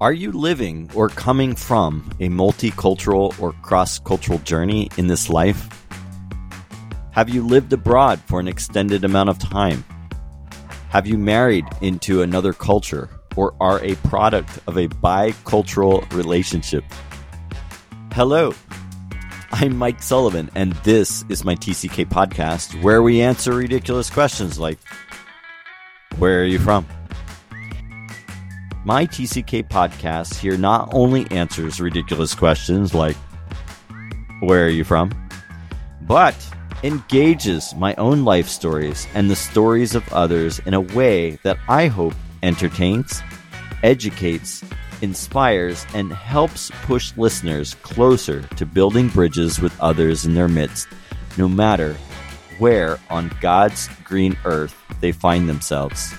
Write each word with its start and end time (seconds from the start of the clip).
Are 0.00 0.14
you 0.14 0.32
living 0.32 0.90
or 0.94 1.10
coming 1.10 1.54
from 1.54 2.10
a 2.20 2.30
multicultural 2.30 3.38
or 3.38 3.52
cross 3.60 3.98
cultural 3.98 4.38
journey 4.38 4.88
in 4.96 5.08
this 5.08 5.28
life? 5.28 5.68
Have 7.10 7.28
you 7.28 7.46
lived 7.46 7.70
abroad 7.74 8.18
for 8.20 8.40
an 8.40 8.48
extended 8.48 9.04
amount 9.04 9.28
of 9.28 9.38
time? 9.38 9.84
Have 10.88 11.06
you 11.06 11.18
married 11.18 11.66
into 11.82 12.22
another 12.22 12.54
culture 12.54 13.10
or 13.36 13.54
are 13.60 13.84
a 13.84 13.94
product 13.96 14.58
of 14.66 14.78
a 14.78 14.88
bicultural 14.88 16.10
relationship? 16.14 16.82
Hello, 18.12 18.54
I'm 19.52 19.76
Mike 19.76 20.02
Sullivan, 20.02 20.48
and 20.54 20.72
this 20.82 21.26
is 21.28 21.44
my 21.44 21.56
TCK 21.56 22.06
podcast 22.06 22.82
where 22.82 23.02
we 23.02 23.20
answer 23.20 23.52
ridiculous 23.52 24.08
questions 24.08 24.58
like 24.58 24.78
Where 26.16 26.40
are 26.40 26.46
you 26.46 26.58
from? 26.58 26.86
My 28.82 29.04
TCK 29.04 29.68
podcast 29.68 30.38
here 30.38 30.56
not 30.56 30.88
only 30.94 31.30
answers 31.30 31.82
ridiculous 31.82 32.34
questions 32.34 32.94
like, 32.94 33.16
Where 34.40 34.64
are 34.64 34.70
you 34.70 34.84
from? 34.84 35.10
but 36.02 36.34
engages 36.82 37.74
my 37.76 37.94
own 37.96 38.24
life 38.24 38.48
stories 38.48 39.06
and 39.14 39.30
the 39.30 39.36
stories 39.36 39.94
of 39.94 40.10
others 40.12 40.58
in 40.60 40.74
a 40.74 40.80
way 40.80 41.38
that 41.44 41.58
I 41.68 41.86
hope 41.86 42.14
entertains, 42.42 43.22
educates, 43.82 44.64
inspires, 45.02 45.86
and 45.94 46.12
helps 46.12 46.70
push 46.82 47.16
listeners 47.16 47.74
closer 47.82 48.42
to 48.42 48.66
building 48.66 49.08
bridges 49.08 49.60
with 49.60 49.78
others 49.78 50.24
in 50.24 50.34
their 50.34 50.48
midst, 50.48 50.88
no 51.36 51.48
matter 51.48 51.94
where 52.58 52.98
on 53.08 53.30
God's 53.40 53.88
green 54.02 54.36
earth 54.44 54.74
they 55.00 55.12
find 55.12 55.48
themselves. 55.48 56.12